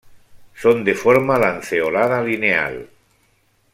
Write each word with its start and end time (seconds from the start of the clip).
Son 0.61 0.77
de 0.83 0.95
forma 0.95 1.37
lanceolada-lineal. 1.37 2.75